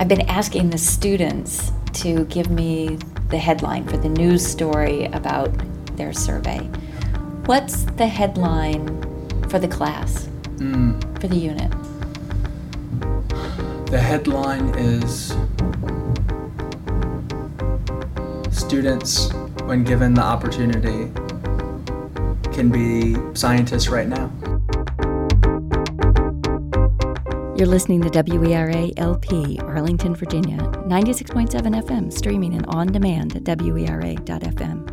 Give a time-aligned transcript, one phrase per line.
[0.00, 2.96] I've been asking the students to give me
[3.28, 5.52] the headline for the news story about
[5.98, 6.60] their survey.
[7.44, 8.86] What's the headline
[9.50, 10.24] for the class,
[10.56, 10.98] hmm.
[11.20, 11.70] for the unit?
[13.90, 15.36] The headline is
[18.50, 19.30] Students,
[19.64, 21.10] when given the opportunity,
[22.54, 24.30] can be scientists right now.
[27.60, 31.50] You're listening to WERA LP, Arlington, Virginia, 96.7
[31.84, 34.88] FM, streaming and on demand at WERA.FM.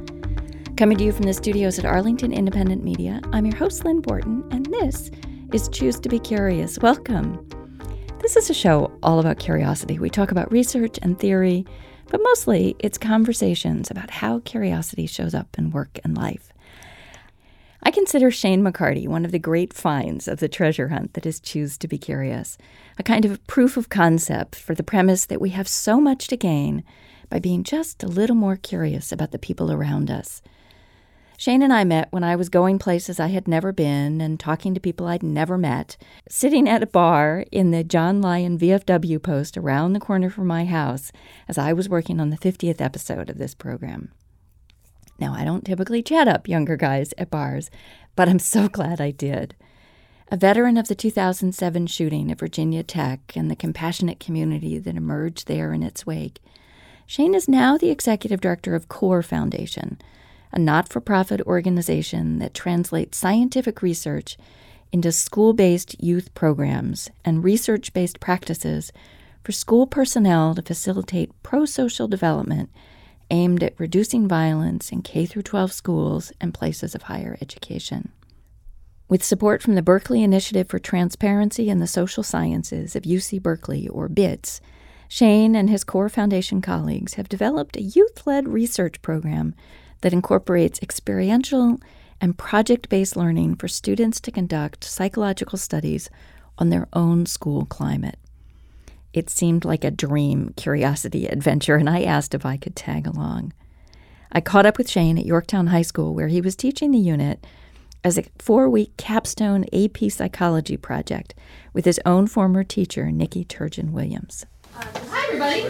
[0.75, 4.43] Coming to you from the studios at Arlington Independent Media, I'm your host, Lynn Borton,
[4.51, 5.09] and this
[5.53, 6.77] is Choose to Be Curious.
[6.79, 7.47] Welcome.
[8.19, 9.97] This is a show all about curiosity.
[9.97, 11.65] We talk about research and theory,
[12.09, 16.51] but mostly it's conversations about how curiosity shows up in work and life.
[17.83, 21.39] I consider Shane McCarty one of the great finds of the treasure hunt that is
[21.39, 22.57] Choose to Be Curious,
[22.97, 26.37] a kind of proof of concept for the premise that we have so much to
[26.37, 26.83] gain
[27.29, 30.41] by being just a little more curious about the people around us.
[31.39, 34.73] Shane and I met when I was going places I had never been and talking
[34.73, 35.95] to people I'd never met,
[36.27, 40.65] sitting at a bar in the John Lyon VFW post around the corner from my
[40.65, 41.11] house
[41.47, 44.11] as I was working on the 50th episode of this program.
[45.19, 47.69] Now, I don't typically chat up younger guys at bars,
[48.15, 49.55] but I'm so glad I did.
[50.29, 55.47] A veteran of the 2007 shooting at Virginia Tech and the compassionate community that emerged
[55.47, 56.39] there in its wake,
[57.05, 59.97] Shane is now the executive director of CORE Foundation,
[60.51, 64.37] a not for profit organization that translates scientific research
[64.91, 68.91] into school based youth programs and research based practices
[69.43, 72.69] for school personnel to facilitate pro social development
[73.29, 78.11] aimed at reducing violence in K 12 schools and places of higher education.
[79.09, 83.87] With support from the Berkeley Initiative for Transparency in the Social Sciences of UC Berkeley,
[83.87, 84.59] or BITS,
[85.07, 89.55] Shane and his Core Foundation colleagues have developed a youth led research program
[90.01, 91.79] that incorporates experiential
[92.19, 96.09] and project based learning for students to conduct psychological studies
[96.57, 98.17] on their own school climate.
[99.17, 103.51] It seemed like a dream curiosity adventure, and I asked if I could tag along.
[104.31, 107.43] I caught up with Shane at Yorktown High School, where he was teaching the unit
[108.03, 111.33] as a four week capstone AP psychology project
[111.73, 114.45] with his own former teacher, Nikki Turgeon Williams.
[114.75, 115.65] Hi, everybody.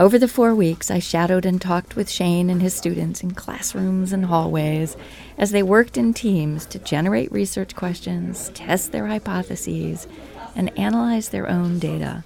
[0.00, 4.12] Over the four weeks, I shadowed and talked with Shane and his students in classrooms
[4.12, 4.96] and hallways
[5.38, 10.08] as they worked in teams to generate research questions, test their hypotheses,
[10.56, 12.24] and analyze their own data.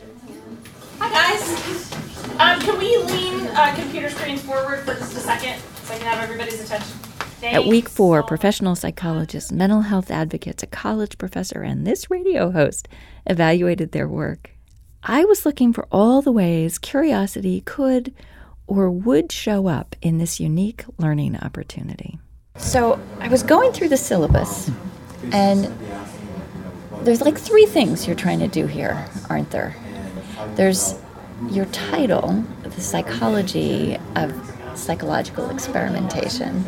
[0.99, 1.93] Hi, guys.
[2.41, 6.07] Um, can we lean uh, computer screens forward for just a second so I can
[6.07, 6.97] have everybody's attention?
[7.43, 12.87] At week four, professional psychologists, mental health advocates, a college professor, and this radio host
[13.27, 14.51] evaluated their work.
[15.03, 18.15] I was looking for all the ways curiosity could
[18.67, 22.19] or would show up in this unique learning opportunity.
[22.57, 24.71] So I was going through the syllabus,
[25.33, 25.67] and
[27.03, 29.75] there's like three things you're trying to do here, aren't there?
[30.55, 30.99] There's
[31.51, 34.33] your title, the psychology of
[34.75, 36.65] psychological experimentation.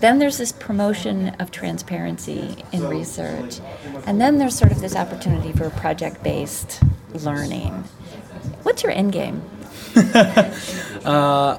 [0.00, 3.60] Then there's this promotion of transparency in research.
[4.06, 6.80] And then there's sort of this opportunity for project based
[7.14, 7.72] learning.
[8.62, 9.42] What's your end game?
[11.04, 11.58] Uh,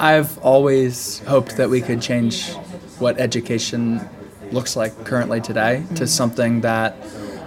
[0.00, 2.50] I've always hoped that we could change
[2.98, 4.00] what education
[4.52, 6.96] looks like currently today to something that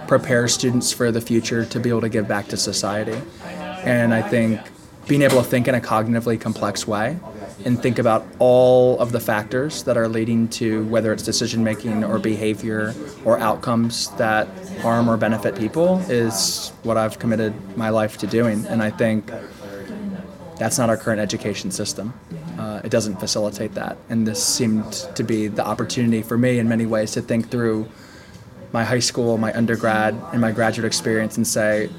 [0.06, 3.20] prepares students for the future to be able to give back to society.
[3.84, 4.60] And I think
[5.08, 7.18] being able to think in a cognitively complex way
[7.64, 12.04] and think about all of the factors that are leading to whether it's decision making
[12.04, 14.48] or behavior or outcomes that
[14.80, 18.66] harm or benefit people is what I've committed my life to doing.
[18.66, 19.30] And I think
[20.58, 22.14] that's not our current education system.
[22.62, 23.96] Uh, it doesn't facilitate that.
[24.08, 27.88] And this seemed to be the opportunity for me in many ways to think through
[28.72, 31.90] my high school, my undergrad, and my graduate experience and say,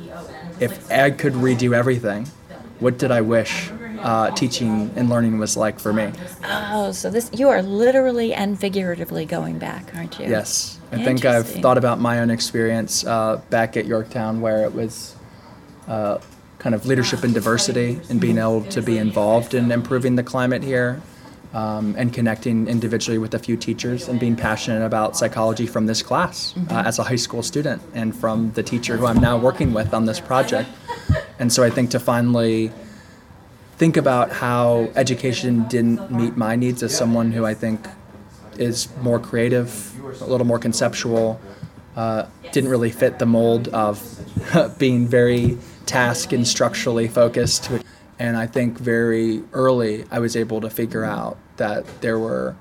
[0.61, 2.27] if I could redo everything,
[2.79, 6.13] what did I wish uh, teaching and learning was like for me?
[6.45, 10.29] Oh, so this you are literally and figuratively going back, aren't you?
[10.29, 10.79] Yes.
[10.93, 15.17] I think I've thought about my own experience uh, back at Yorktown where it was
[15.89, 16.19] uh,
[16.63, 20.63] kind of leadership and diversity and being able to be involved in improving the climate
[20.63, 21.01] here
[21.53, 26.01] um, and connecting individually with a few teachers and being passionate about psychology from this
[26.01, 29.73] class uh, as a high school student and from the teacher who I'm now working
[29.73, 30.69] with on this project.
[31.37, 32.71] And so I think to finally
[33.75, 37.85] think about how education didn't meet my needs as someone who I think
[38.57, 41.41] is more creative, a little more conceptual,
[41.97, 44.01] uh, didn't really fit the mold of
[44.79, 47.69] being very task and structurally focused.
[48.19, 52.55] And I think very early I was able to figure out that there were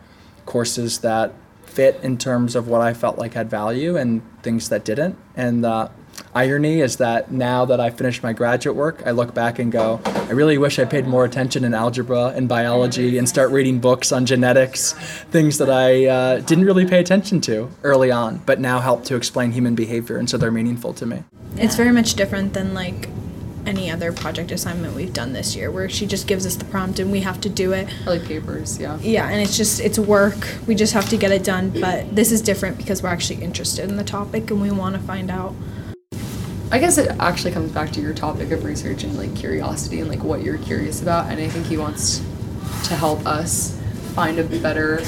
[0.47, 1.33] courses that
[1.65, 5.17] fit in terms of what I felt like had value and things that didn't.
[5.37, 5.91] And the
[6.35, 10.01] irony is that now that I finished my graduate work, I look back and go,
[10.05, 14.13] I really wish I paid more attention in algebra and biology and start reading books
[14.13, 14.93] on genetics,
[15.31, 19.17] things that I uh, didn't really pay attention to early on, but now help to
[19.17, 21.25] explain human behavior, and so they're meaningful to me.
[21.57, 23.09] It's very much different than like
[23.67, 26.99] any other project assignment we've done this year where she just gives us the prompt
[26.99, 27.89] and we have to do it.
[28.07, 28.99] Or like papers, yeah.
[29.01, 30.57] Yeah, and it's just it's work.
[30.67, 33.89] We just have to get it done, but this is different because we're actually interested
[33.89, 35.55] in the topic and we want to find out.
[36.73, 40.09] I guess it actually comes back to your topic of research and like curiosity and
[40.09, 42.21] like what you're curious about and I think he wants
[42.85, 43.79] to help us
[44.15, 45.03] find a better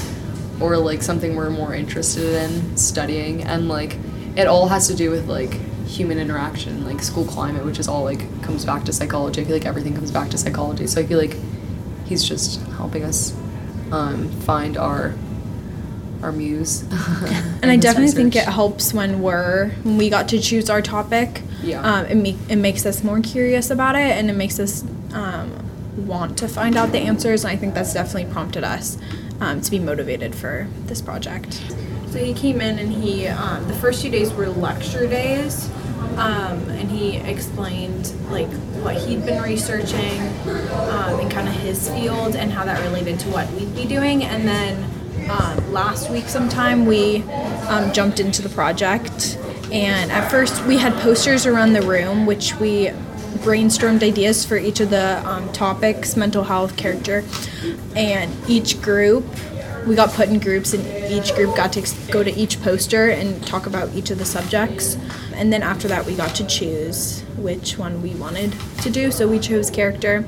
[0.61, 3.97] or like something we're more interested in studying and like
[4.37, 5.55] it all has to do with like
[5.87, 9.41] human interaction, like school climate, which is all like comes back to psychology.
[9.41, 10.87] I feel like everything comes back to psychology.
[10.87, 11.37] So I feel like
[12.05, 13.35] he's just helping us
[13.91, 15.15] um, find our
[16.25, 16.83] our muse.
[17.63, 21.43] and I definitely think it helps when we're when we got to choose our topic.
[21.63, 21.83] Yeah.
[21.83, 25.51] Um, it, make, it makes us more curious about it, and it makes us um,
[25.97, 27.45] want to find out the answers.
[27.45, 28.99] And I think that's definitely prompted us
[29.41, 31.63] um, to be motivated for this project.
[32.09, 35.71] So he came in and he um, the first few days were lecture days.
[36.17, 38.49] Um, and he explained like
[38.85, 43.29] what he'd been researching um, and kind of his field and how that related to
[43.31, 44.23] what we'd be doing.
[44.23, 44.89] And then
[45.29, 47.23] um, last week, sometime, we
[47.69, 49.39] um, jumped into the project.
[49.73, 52.89] And at first, we had posters around the room, which we
[53.45, 57.25] brainstormed ideas for each of the um, topics mental health, character,
[57.95, 59.25] and each group
[59.87, 63.47] we got put in groups and each group got to go to each poster and
[63.47, 64.97] talk about each of the subjects.
[65.35, 69.11] And then after that we got to choose which one we wanted to do.
[69.11, 70.25] So we chose character.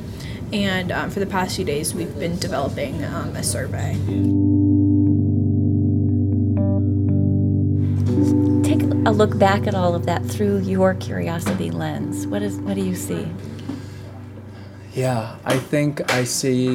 [0.52, 3.94] And um, for the past few days we've been developing um, a survey
[9.16, 12.94] look back at all of that through your curiosity lens what is what do you
[12.94, 13.26] see
[14.94, 16.68] yeah i think i see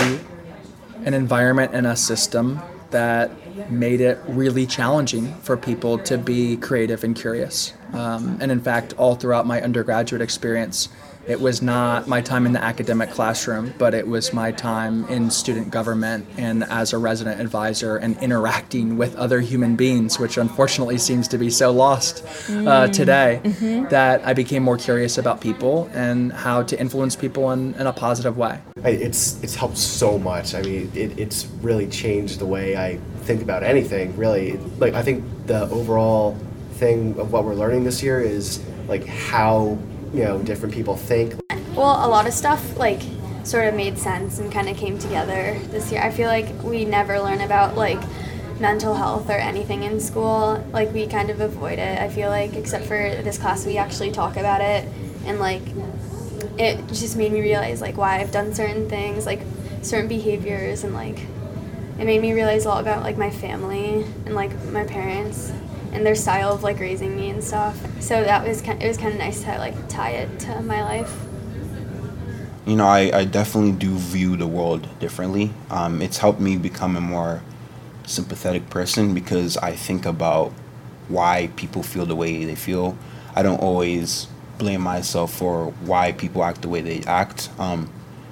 [1.06, 2.60] an environment and a system
[2.92, 3.32] that
[3.70, 7.74] made it really challenging for people to be creative and curious.
[7.94, 10.90] Um, and in fact, all throughout my undergraduate experience,
[11.28, 15.30] it was not my time in the academic classroom, but it was my time in
[15.30, 20.98] student government and as a resident advisor and interacting with other human beings, which unfortunately
[20.98, 22.94] seems to be so lost uh, mm.
[22.94, 23.88] today, mm-hmm.
[23.90, 27.94] that I became more curious about people and how to influence people in, in a
[27.94, 28.60] positive way.
[28.84, 30.56] It's, it's helped so much.
[30.56, 34.58] I mean, it, it's really changed the way I think about anything, really.
[34.80, 36.38] Like, I think the overall
[36.74, 39.78] thing of what we're learning this year is like how
[40.14, 41.36] you know different people think.
[41.76, 43.02] Well, a lot of stuff like
[43.44, 46.02] sort of made sense and kind of came together this year.
[46.02, 48.00] I feel like we never learn about like
[48.60, 50.64] mental health or anything in school.
[50.72, 52.00] Like we kind of avoid it.
[52.00, 54.88] I feel like except for this class we actually talk about it
[55.26, 55.64] and like
[56.58, 59.42] it just made me realize like why I've done certain things, like
[59.82, 61.20] certain behaviors and like
[61.98, 65.52] it made me realize a lot about like my family and like my parents
[65.92, 67.78] and their style of like raising me and stuff.
[68.02, 70.84] So that was kind, it was kind of nice to like tie it to my
[70.84, 71.26] life.
[72.66, 75.52] You know, I, I definitely do view the world differently.
[75.70, 77.42] Um, it's helped me become a more
[78.06, 80.52] sympathetic person because I think about
[81.08, 82.98] why people feel the way they feel.
[83.36, 84.28] I don't always
[84.58, 87.50] blame myself for why people act the way they act.
[87.58, 87.92] Um,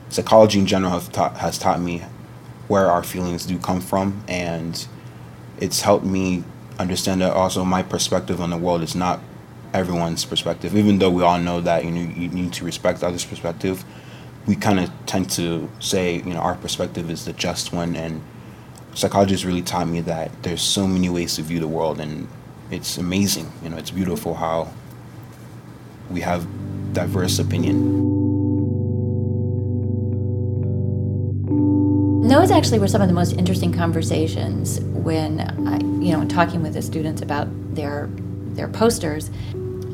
[0.10, 2.04] psychology in general has taught, has taught me
[2.68, 4.88] where our feelings do come from, and
[5.60, 6.44] it's helped me
[6.80, 9.20] understand that also my perspective on the world is not
[9.74, 10.76] everyone's perspective.
[10.76, 13.84] Even though we all know that you know you need to respect others' perspective,
[14.48, 17.96] we kind of tend to say you know our perspective is the just one.
[17.96, 18.22] And
[18.96, 22.28] psychology has really taught me that there's so many ways to view the world, and
[22.72, 23.52] it's amazing.
[23.62, 24.72] You know, it's beautiful how
[26.10, 26.48] we have
[26.94, 28.19] diverse opinion.
[32.30, 36.76] Those actually were some of the most interesting conversations when I, you know, talking with
[36.76, 38.08] the students about their
[38.56, 39.32] their posters.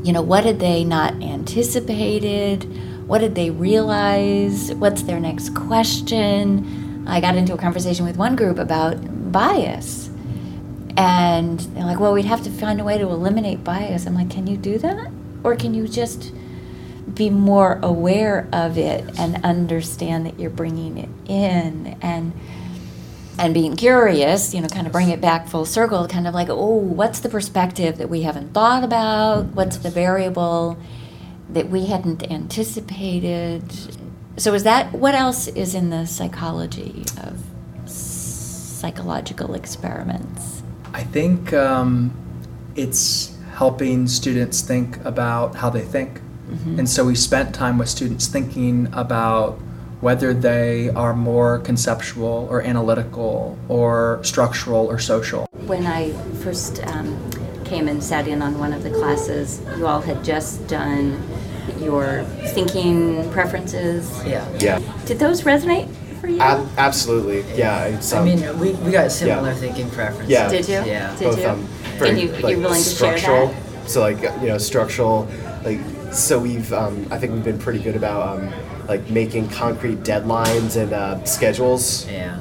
[0.03, 2.63] You know, what did they not anticipated?
[3.07, 4.73] What did they realize?
[4.73, 7.05] What's their next question?
[7.07, 10.09] I got into a conversation with one group about bias.
[10.97, 14.05] And they're like, well, we'd have to find a way to eliminate bias.
[14.07, 15.11] I'm like, can you do that?
[15.43, 16.33] Or can you just
[17.13, 22.33] be more aware of it and understand that you're bringing it in and
[23.37, 26.47] and being curious, you know, kind of bring it back full circle, kind of like,
[26.49, 29.47] oh, what's the perspective that we haven't thought about?
[29.47, 30.77] What's the variable?
[31.49, 33.63] that we hadn't anticipated.
[34.37, 40.63] So, is that what else is in the psychology of psychological experiments?
[40.93, 42.13] I think um,
[42.75, 46.21] it's helping students think about how they think.
[46.77, 49.53] And so we spent time with students thinking about
[50.01, 55.47] whether they are more conceptual or analytical or structural or social.
[55.65, 56.11] When I
[56.43, 57.17] first um,
[57.63, 61.19] came and sat in on one of the classes, you all had just done
[61.79, 62.23] your
[62.53, 64.11] thinking preferences.
[64.25, 64.47] Yeah.
[64.59, 65.89] Yeah, Did those resonate
[66.21, 66.39] for you?
[66.39, 67.41] ab- absolutely.
[67.57, 69.55] Yeah, it's, I um, mean, we, we got similar Yeah.
[69.55, 70.29] thinking preferences.
[70.29, 70.49] Yeah.
[70.49, 70.83] Did you?
[70.85, 71.15] Yeah.
[71.17, 71.47] Did both you?
[71.47, 71.67] um,
[72.01, 73.47] and you, like, you're willing to share structural.
[73.47, 73.89] that?
[73.89, 75.27] So like you know structural,
[75.63, 75.79] like
[76.11, 78.53] so we've um, I think we've been pretty good about um,
[78.87, 82.39] like making concrete deadlines and uh, schedules Yeah.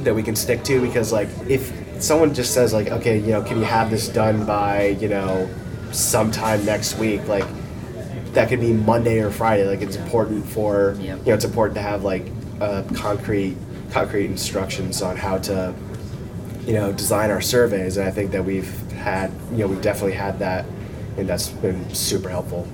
[0.00, 3.42] that we can stick to because like if someone just says like okay you know
[3.42, 5.48] can you have this done by you know
[5.92, 7.44] sometime next week like
[8.32, 11.18] that could be Monday or Friday like it's important for Yep.
[11.20, 12.26] you know it's important to have like
[12.60, 13.56] uh, concrete
[13.90, 15.74] concrete instructions on how to
[16.66, 20.14] you know design our surveys and I think that we've had you know we've definitely
[20.16, 20.64] had that
[21.18, 22.66] and that's been super helpful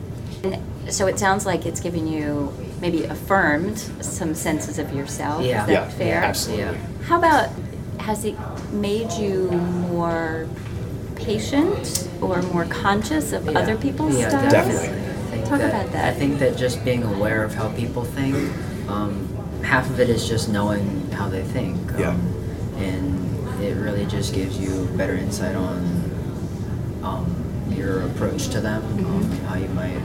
[0.89, 5.43] So it sounds like it's given you maybe affirmed some senses of yourself.
[5.45, 5.63] Yeah.
[5.63, 6.25] Is that yeah fair?
[6.25, 6.75] absolutely Yeah.
[7.05, 7.51] How about
[7.99, 8.37] has it
[8.73, 10.47] made you more
[11.17, 13.59] patient or more conscious of Yeah.
[13.59, 14.33] other people's stuff?
[14.33, 14.53] yeah, styles?
[14.53, 14.89] Definitely.
[14.89, 16.05] I think Talk about that.
[16.05, 18.35] I think that just being aware of how people think,
[18.89, 19.29] um,
[19.63, 21.77] half of it is just knowing how they think.
[21.99, 22.11] Yeah.
[22.11, 22.21] Um,
[22.79, 25.79] and it really just gives you better insight on
[27.03, 27.27] um,
[27.71, 29.07] your approach to them, Mm-hmm.
[29.07, 30.01] um, how you might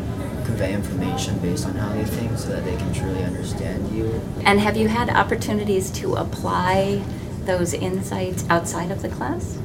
[0.54, 4.22] convey information based on how they think so that they can truly understand you.
[4.46, 7.04] And have you had opportunities to apply
[7.46, 9.58] those insights outside of the class?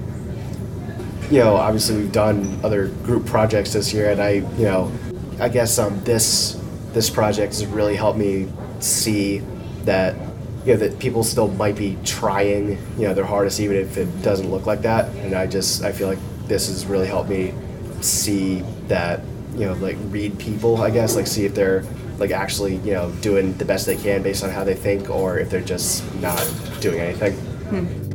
[1.30, 4.90] you know, obviously we've done other group projects this year, and I, you know,
[5.38, 6.58] I guess um, this
[6.92, 8.48] this project has really helped me
[8.80, 9.42] see
[9.84, 10.16] that
[10.64, 14.22] you know that people still might be trying, you know, their hardest even if it
[14.22, 15.14] doesn't look like that.
[15.16, 17.52] And I just I feel like this has really helped me
[18.00, 19.20] see that
[19.58, 21.84] you know like read people, I guess, like see if they're
[22.18, 25.38] like actually you know doing the best they can based on how they think, or
[25.38, 26.42] if they're just not
[26.80, 27.32] doing anything.
[27.34, 28.08] Hmm.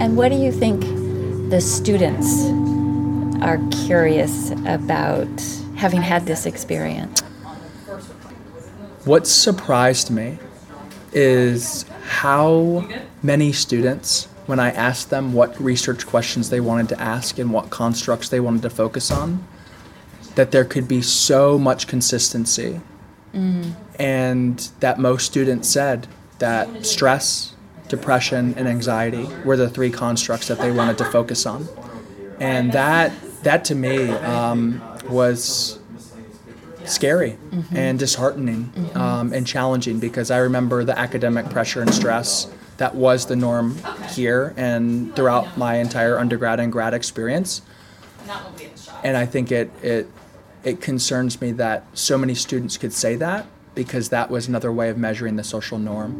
[0.00, 0.80] And what do you think
[1.50, 2.46] the students
[3.42, 5.28] are curious about
[5.76, 7.20] having had this experience?
[9.04, 10.38] What surprised me
[11.12, 12.88] is how
[13.22, 17.70] many students, when I asked them what research questions they wanted to ask and what
[17.70, 19.46] constructs they wanted to focus on,
[20.34, 22.80] that there could be so much consistency.
[23.98, 26.08] And that most students said
[26.40, 27.54] that stress,
[27.88, 31.68] depression, and anxiety were the three constructs that they wanted to focus on.
[32.40, 33.12] And that,
[33.44, 35.78] that to me um, was
[36.86, 37.38] scary
[37.72, 42.50] and disheartening um, and challenging because I remember the academic pressure and stress
[42.80, 43.76] that was the norm
[44.08, 47.60] here and throughout my entire undergrad and grad experience.
[49.04, 50.08] And I think it, it,
[50.64, 53.44] it concerns me that so many students could say that
[53.74, 56.14] because that was another way of measuring the social norm.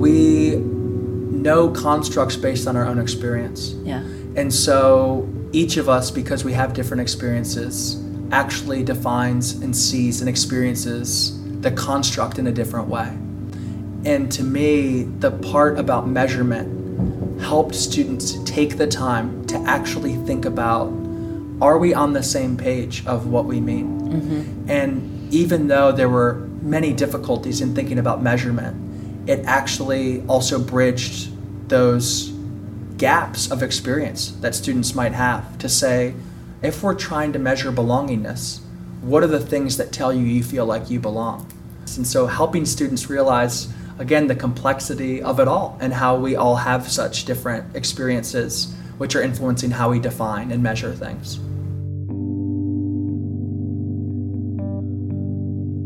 [0.00, 3.72] We know constructs based on our own experience.
[3.84, 4.00] Yeah.
[4.36, 8.02] And so each of us, because we have different experiences,
[8.32, 13.08] actually defines and sees and experiences the construct in a different way.
[14.04, 20.44] And to me, the part about measurement helped students take the time to actually think
[20.44, 20.92] about
[21.60, 24.00] are we on the same page of what we mean?
[24.00, 24.70] Mm-hmm.
[24.70, 31.30] And even though there were many difficulties in thinking about measurement, it actually also bridged
[31.68, 32.32] those
[32.96, 36.14] gaps of experience that students might have to say,
[36.62, 38.60] if we're trying to measure belongingness,
[39.00, 41.46] what are the things that tell you you feel like you belong?
[41.96, 46.56] And so helping students realize, again, the complexity of it all and how we all
[46.56, 51.38] have such different experiences which are influencing how we define and measure things.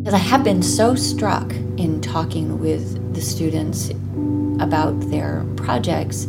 [0.01, 3.91] Because I have been so struck in talking with the students
[4.59, 6.27] about their projects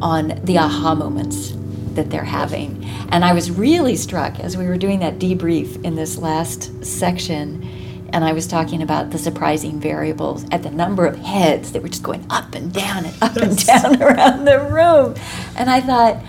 [0.00, 1.52] on the aha moments
[1.94, 2.84] that they're having.
[3.10, 7.68] And I was really struck as we were doing that debrief in this last section,
[8.12, 11.88] and I was talking about the surprising variables at the number of heads that were
[11.88, 15.14] just going up and down and up and down around the room.
[15.56, 16.22] And I thought,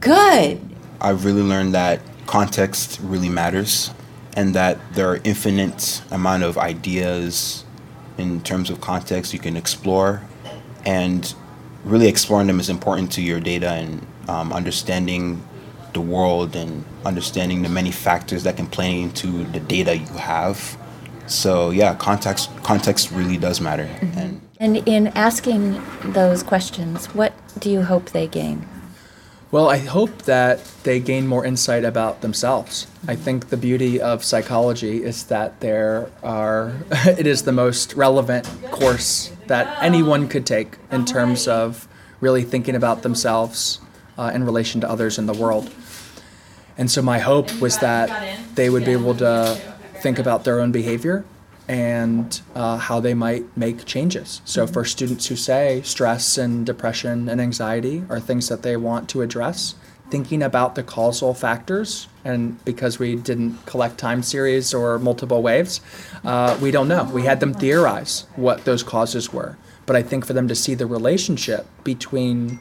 [0.00, 0.60] good.
[1.00, 3.90] I've really learned that context really matters
[4.36, 7.64] and that there are infinite amount of ideas
[8.18, 10.22] in terms of context you can explore
[10.84, 11.34] and
[11.84, 15.42] really exploring them is important to your data and um, understanding
[15.92, 20.76] the world and understanding the many factors that can play into the data you have.
[21.26, 23.84] So yeah, context context really does matter.
[23.84, 24.18] Mm-hmm.
[24.18, 28.66] And And in asking those questions, what do you hope they gain?
[29.50, 32.86] Well, I hope that they gain more insight about themselves.
[33.06, 36.74] I think the beauty of psychology is that there are,
[37.06, 41.88] it is the most relevant course that anyone could take in terms of
[42.20, 43.80] really thinking about themselves
[44.18, 45.72] uh, in relation to others in the world.
[46.76, 49.58] And so my hope was that they would be able to
[50.00, 51.24] think about their own behavior
[51.66, 54.40] and uh, how they might make changes.
[54.44, 59.08] So, for students who say stress and depression and anxiety are things that they want
[59.10, 59.74] to address,
[60.08, 65.82] thinking about the causal factors, and because we didn't collect time series or multiple waves,
[66.24, 67.04] uh, we don't know.
[67.04, 69.58] We had them theorize what those causes were.
[69.84, 72.60] But I think for them to see the relationship between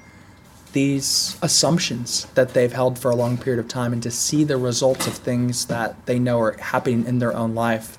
[0.81, 4.57] these assumptions that they've held for a long period of time and to see the
[4.57, 7.97] results of things that they know are happening in their own life,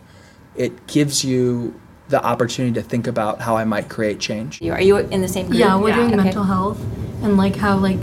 [0.55, 1.75] it gives you
[2.09, 4.63] the opportunity to think about how I might create change.
[4.63, 5.59] You- Are you in the same group?
[5.59, 6.23] Yeah, we're doing Okay.
[6.23, 6.79] mental health
[7.25, 7.99] and like how like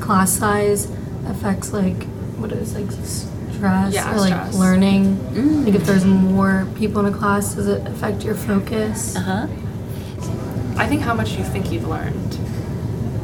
[0.00, 0.88] class size
[1.28, 2.02] affects like
[2.40, 4.56] what is like stress Yeah, or like stress.
[4.56, 5.16] learning.
[5.32, 5.64] Mm.
[5.66, 9.14] Like if there's more people in a class, does it affect your focus?
[9.14, 9.46] Uh huh.
[10.76, 12.32] I think how much you think you've learned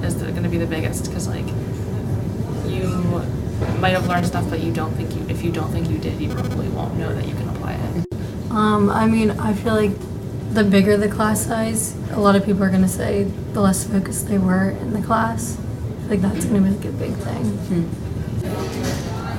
[0.05, 1.47] is going to be the biggest because like
[2.67, 3.23] you
[3.81, 6.21] might have learned stuff, but you don't think you if you don't think you did,
[6.21, 8.07] you probably won't know that you can apply it.
[8.51, 9.93] Um, I mean, I feel like
[10.53, 14.29] the bigger the class size, a lot of people are gonna say the less focused
[14.29, 15.59] they were in the class.
[16.09, 17.91] Like that's gonna be like a big thing.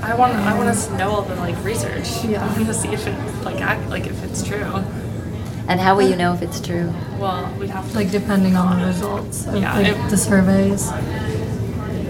[0.04, 2.24] I want I want to know all the like research.
[2.24, 2.44] Yeah.
[2.44, 4.64] I want to see if it like act, like if it's true.
[5.70, 6.92] And how will you know if it's true?
[7.20, 10.92] Well, we'd have to Like depending on the results of Yeah, like it- the surveys.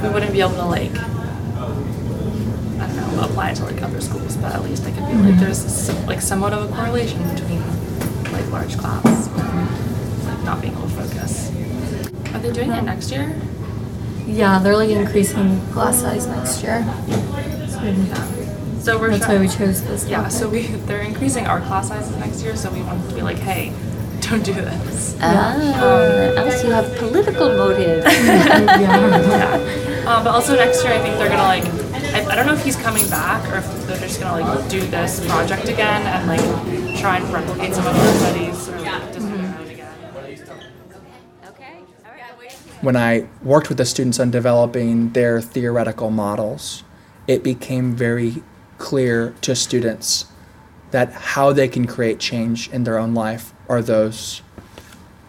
[0.02, 4.38] we wouldn't be able to like I don't know apply it to like other schools,
[4.38, 5.40] but at least I could be like mm-hmm.
[5.42, 7.62] there's some, like somewhat of a correlation between
[8.32, 9.28] like large class
[10.26, 11.52] like not being able to focus.
[12.34, 13.36] Are they doing it next year?
[14.26, 16.82] Yeah, they're like increasing class size next year.
[17.68, 18.39] So
[18.80, 20.08] So we're that's try- why we chose this.
[20.08, 20.32] Yeah, topic.
[20.32, 23.38] so we they're increasing our class sizes next year, so we wanted to be like,
[23.38, 23.74] hey,
[24.22, 25.18] don't do this.
[25.22, 28.06] Ah, else you have political motives.
[28.26, 29.86] yeah.
[30.10, 31.66] Um, but also next year, I think they're gonna like.
[32.16, 34.80] I, I don't know if he's coming back or if they're just gonna like do
[34.80, 39.38] this project again and like try and replicate some of their studies or like, design
[39.38, 39.94] their own again.
[42.82, 46.84] When I worked with the students on developing their theoretical models,
[47.28, 48.42] it became very
[48.80, 50.26] clear to students
[50.92, 54.42] that how they can create change in their own life are those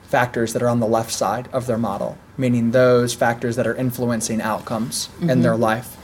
[0.04, 3.74] factors that are on the left side of their model, meaning those factors that are
[3.74, 5.42] influencing outcomes in mm-hmm.
[5.42, 5.96] their life.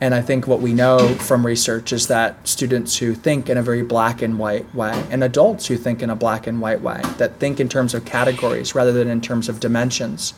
[0.00, 3.62] And I think what we know from research is that students who think in a
[3.62, 7.00] very black and white way, and adults who think in a black and white way,
[7.18, 10.34] that think in terms of categories rather than in terms of dimensions,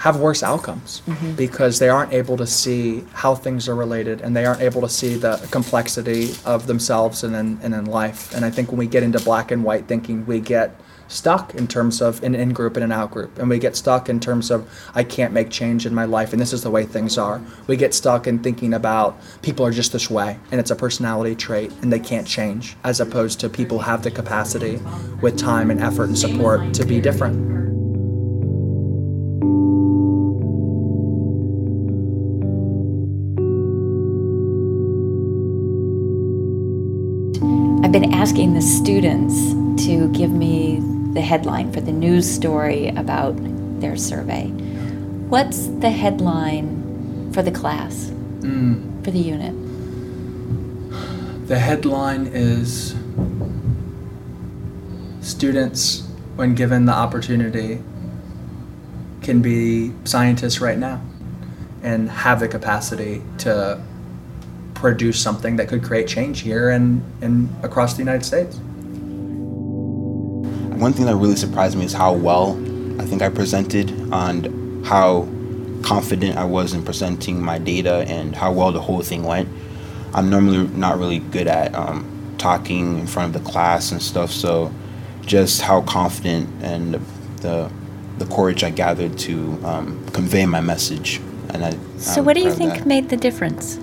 [0.00, 1.32] have worse outcomes mm-hmm.
[1.32, 4.88] because they aren't able to see how things are related and they aren't able to
[4.88, 8.34] see the complexity of themselves and in, and in life.
[8.34, 10.74] And I think when we get into black and white thinking, we get
[11.08, 13.38] stuck in terms of an in group and an out group.
[13.38, 16.40] And we get stuck in terms of, I can't make change in my life and
[16.40, 17.42] this is the way things are.
[17.66, 21.34] We get stuck in thinking about people are just this way and it's a personality
[21.34, 24.80] trait and they can't change, as opposed to people have the capacity
[25.20, 27.69] with time and effort and support to be different.
[38.30, 39.34] Asking the students
[39.84, 40.78] to give me
[41.14, 43.34] the headline for the news story about
[43.80, 44.46] their survey.
[45.28, 49.02] What's the headline for the class, hmm.
[49.02, 49.52] for the unit?
[51.48, 52.94] The headline is
[55.20, 57.82] Students, when given the opportunity,
[59.22, 61.02] can be scientists right now
[61.82, 63.82] and have the capacity to
[64.80, 68.56] produce something that could create change here and, and across the United States.
[70.80, 72.58] One thing that really surprised me is how well
[72.98, 75.28] I think I presented and how
[75.82, 79.48] confident I was in presenting my data and how well the whole thing went.
[80.14, 84.30] I'm normally not really good at um, talking in front of the class and stuff,
[84.30, 84.72] so
[85.26, 87.00] just how confident and the
[87.40, 87.70] the,
[88.18, 91.20] the courage I gathered to um, convey my message.
[91.50, 92.86] And I, So, I'm what do you think that.
[92.86, 93.78] made the difference?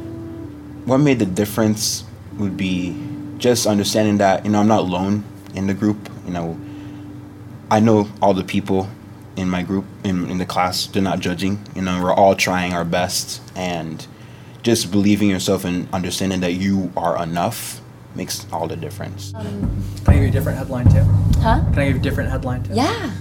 [0.88, 2.04] What made the difference
[2.38, 2.95] would be
[3.38, 5.23] just understanding that you know I'm not alone
[5.54, 6.10] in the group.
[6.26, 6.60] You know,
[7.69, 8.89] I know all the people
[9.36, 12.73] in my group in, in the class they're not judging you know we're all trying
[12.73, 14.08] our best and
[14.63, 17.80] just believing yourself and understanding that you are enough
[18.15, 19.69] makes all the difference Can
[20.08, 21.04] I give you a different headline too?
[21.39, 21.63] Huh?
[21.71, 22.73] Can I give you a different headline too?
[22.73, 23.12] Yeah.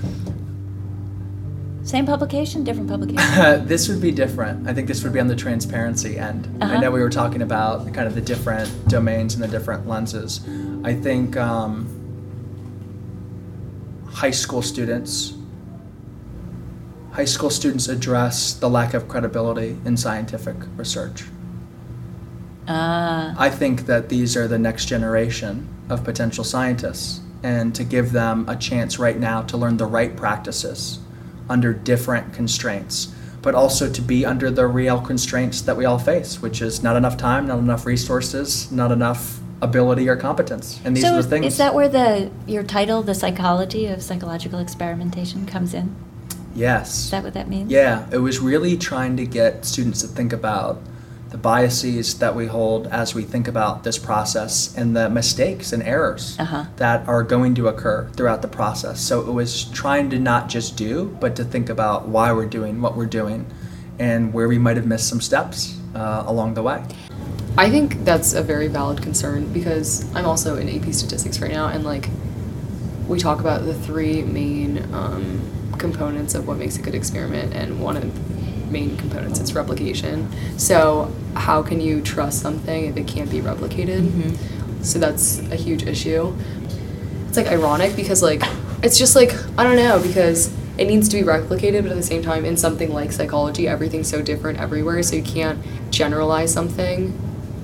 [1.87, 3.67] Same publication, different publication.
[3.67, 4.69] this would be different.
[4.69, 6.49] I think this would be on the transparency end.
[6.61, 6.81] I Uh-huh.
[6.81, 10.41] know we were talking about kind of the different domains and the different lenses.
[10.83, 11.87] I think um,
[14.11, 15.35] high school students
[17.13, 21.25] high school students address the lack of credibility in scientific research.
[22.69, 23.35] Ah.
[23.39, 28.45] I think that these are the next generation of potential scientists, and to give them
[28.49, 30.99] a chance right now to learn the right practices
[31.49, 36.43] under different constraints, but also to be under the real constraints that we all face,
[36.43, 40.81] which is not enough time, not enough resources, not enough ability or competence.
[40.85, 41.47] And these so are the things.
[41.47, 45.95] is that where the your title, the psychology of psychological experimentation, comes in?
[46.55, 47.05] yes.
[47.05, 47.71] Is that what that means?
[47.71, 50.81] Yeah, it was really trying to get students to think about
[51.31, 55.83] the biases that we hold as we think about this process and the mistakes and
[55.83, 56.65] errors Uh-huh.
[56.77, 59.01] that are going to occur throughout the process.
[59.01, 62.81] So it was trying to not just do, but to think about why we're doing
[62.81, 63.45] what we're doing
[63.99, 66.85] and where we might have missed some steps uh, along the way.
[67.59, 71.69] I think that's a very valid concern because I'm also in AP statistics right now,
[71.69, 72.09] and like
[73.09, 75.41] we talk about the three main um,
[75.79, 78.36] components of what makes a good experiment, and one of the
[78.71, 80.29] main components it's replication.
[80.59, 84.03] So, how can you trust something if it can't be replicated?
[84.03, 84.83] Mm-hmm.
[84.83, 86.35] So, that's a huge issue.
[87.29, 88.43] It's like ironic because, like,
[88.83, 92.03] it's just like, I don't know, because it needs to be replicated, but at the
[92.03, 95.59] same time, in something like psychology, everything's so different everywhere, so you can't
[95.91, 97.19] generalize something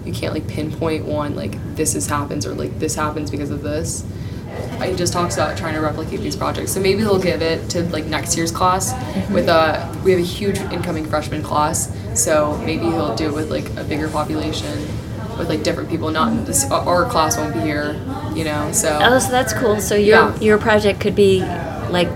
[0.04, 3.62] you can't like pinpoint one like this is happens or like this happens because of
[3.62, 4.04] this
[4.82, 7.82] he just talks about trying to replicate these projects so maybe he'll give it to
[7.90, 8.92] like next year's class
[9.30, 13.50] with a we have a huge incoming freshman class so maybe he'll do it with
[13.50, 14.76] like a bigger population
[15.38, 17.92] with like different people not this our class won't be here
[18.34, 19.80] you know so Oh, so that's cool.
[19.80, 20.38] So your Yeah.
[20.40, 21.40] your project could be
[21.90, 22.08] like,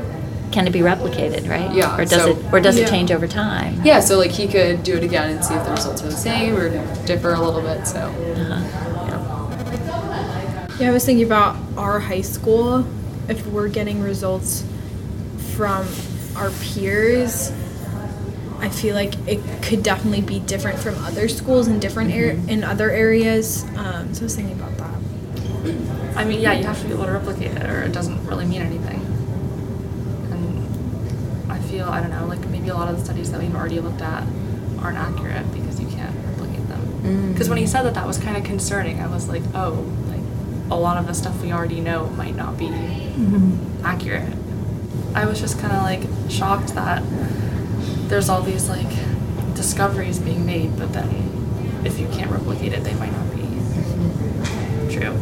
[0.53, 1.71] can it be replicated, right?
[1.75, 2.85] Yeah, Or does so- it or does Yeah.
[2.87, 3.81] it change over time?
[3.85, 6.17] yeah so like he could do it again and see if the results are the
[6.17, 6.69] same or
[7.07, 8.96] differ a little bit so Uh-huh.
[10.79, 12.87] Yeah, I was thinking about our high school.
[13.29, 14.65] If we're getting results
[15.55, 15.87] from
[16.37, 17.51] our peers,
[18.59, 22.63] I feel like it could definitely be different from other schools in different ar- in
[22.63, 23.65] other areas.
[23.77, 24.95] Um, so I was thinking about that.
[26.17, 28.45] I mean, yeah, you have to be able to replicate it, or it doesn't really
[28.45, 29.01] mean anything.
[30.31, 33.55] And I feel, I don't know, like maybe a lot of the studies that we've
[33.55, 34.25] already looked at
[34.81, 37.33] aren't accurate because you can't replicate them.
[37.33, 39.01] Because when he said that, that was kind of concerning.
[39.01, 39.73] I was like, oh,
[40.06, 40.06] like
[40.71, 43.85] a lot of the stuff we already know might not be mm-hmm.
[43.85, 44.33] accurate.
[45.15, 47.03] I was just kind of like shocked that
[48.09, 48.89] there's all these like
[49.55, 51.09] discoveries being made, but then
[51.85, 55.19] if you can't replicate it, they might not be true.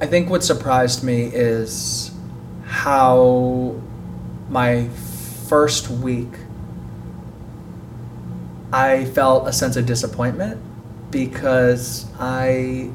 [0.00, 2.10] I think what surprised me is
[2.64, 3.80] how
[4.48, 4.88] my
[5.48, 6.32] first week
[8.72, 10.60] I felt a sense of disappointment
[11.10, 12.90] because I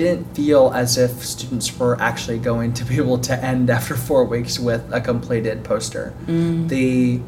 [0.00, 4.24] didn't feel as if students were actually going to be able to end after four
[4.24, 6.14] weeks with a completed poster.
[6.68, 7.20] The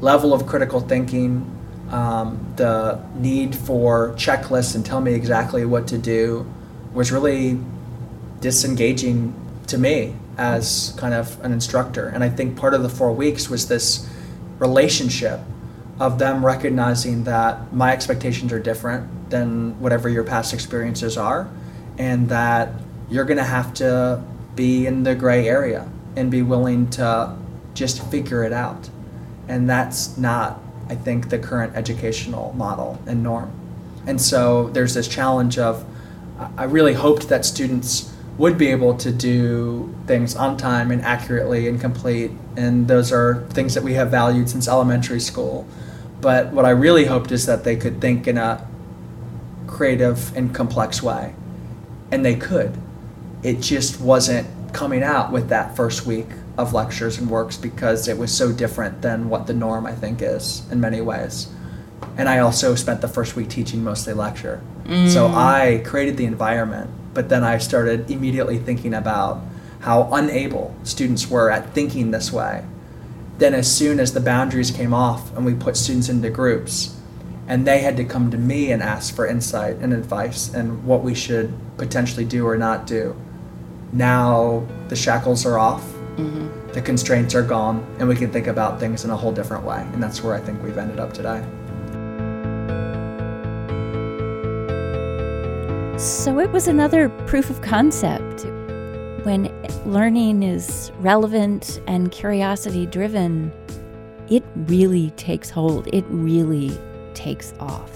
[0.00, 1.52] level of critical thinking,
[1.90, 6.46] um, the need for checklists and tell me exactly what to do
[6.92, 7.58] was really
[8.40, 9.34] disengaging
[9.68, 12.08] to me as kind of an instructor.
[12.08, 14.08] And I think part of the four weeks was this
[14.58, 15.40] relationship
[15.98, 21.48] of them recognizing that my expectations are different than whatever your past experiences are,
[21.98, 22.72] and that
[23.08, 24.22] you're going to have to
[24.54, 27.36] be in the gray area and be willing to
[27.74, 28.88] just figure it out.
[29.48, 33.52] And that's not, I think, the current educational model and norm.
[34.06, 35.84] And so there's this challenge of,
[36.56, 41.68] I- really hoped that students would be able to do things on time and accurately
[41.68, 42.30] and complete.
[42.56, 45.66] And those are things that we have valued since elementary school.
[46.20, 48.66] But what I really hoped is that they could think in a
[49.66, 51.34] creative and complex way.
[52.10, 52.76] And they could.
[53.42, 56.26] It just wasn't coming out with that first week
[56.58, 60.22] of lectures and works because it was so different than what the norm, I think,
[60.22, 61.48] is in many ways.
[62.16, 64.60] And I also spent the first week teaching mostly lecture.
[64.84, 65.34] So mm.
[65.34, 69.40] I created the environment, but then I started immediately thinking about
[69.80, 72.64] how unable students were at thinking this way.
[73.38, 76.95] Then, as soon as the boundaries came off and we put students into groups,
[77.48, 81.02] and they had to come to me and ask for insight and advice and what
[81.02, 83.16] we should potentially do or not do.
[83.92, 85.82] Now the shackles are off
[86.16, 86.66] mm-hmm.
[86.76, 89.80] The constraints are gone, and we can think about things in a whole different way.
[89.94, 91.42] And that's where I think we've ended up today.
[95.98, 98.44] So it was another proof of concept.
[99.24, 99.50] When
[99.86, 103.50] learning is relevant and curiosity driven,
[104.28, 105.88] it really takes hold.
[105.94, 106.78] It really
[107.16, 107.90] takes off.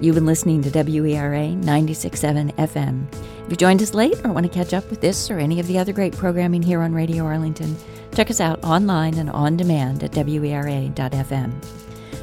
[0.00, 3.06] You've been listening to WERA 96.7 FM.
[3.44, 5.66] If you joined us late or want to catch up with this or any of
[5.66, 7.76] the other great programming here on Radio Arlington,
[8.14, 11.52] check us out online and on demand at WERA.fm.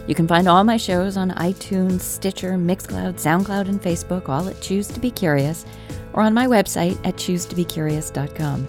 [0.08, 4.62] You can find all my shows on iTunes, Stitcher, Mixcloud, SoundCloud, and Facebook, all at
[4.62, 5.66] Choose to Be Curious,
[6.14, 8.68] or on my website at choosetobecurious.com.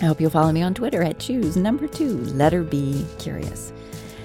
[0.00, 3.72] I hope you'll follow me on Twitter at choose number two, letter B, curious.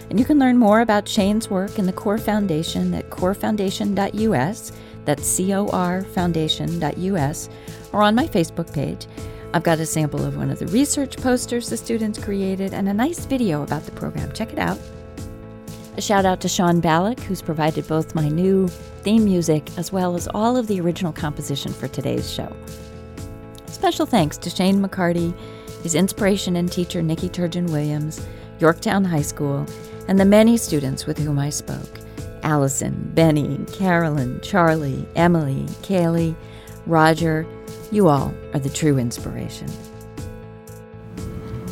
[0.10, 4.72] And you can learn more about Shane's work in the CORE Foundation at corefoundation.us,
[5.06, 7.50] that's C O R foundation.us,
[7.92, 9.08] or on my Facebook page.
[9.54, 12.94] I've got a sample of one of the research posters the students created and a
[12.94, 14.32] nice video about the program.
[14.34, 14.80] Check it out.
[15.98, 20.16] A shout out to Sean Ballack, who's provided both my new theme music as well
[20.16, 22.54] as all of the original composition for today's show.
[23.68, 25.34] Special thanks to Shane McCarty,
[25.84, 28.26] his inspiration and teacher Nikki Turgeon Williams,
[28.60, 29.66] Yorktown High School,
[30.08, 32.00] and the many students with whom I spoke
[32.44, 36.36] Allison, Benny, Carolyn, Charlie, Emily, Kaylee,
[36.86, 37.46] Roger.
[37.92, 39.68] You all are the true inspiration.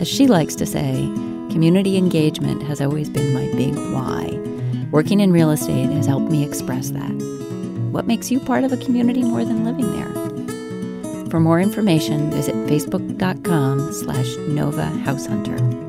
[0.00, 0.94] As she likes to say,
[1.52, 4.30] community engagement has always been my big why.
[4.90, 7.12] Working in real estate has helped me express that.
[7.92, 11.28] What makes you part of a community more than living there?
[11.28, 15.83] For more information, visit facebook.com slash Nova House Hunter.